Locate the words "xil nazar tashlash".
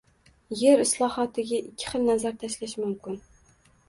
1.91-2.73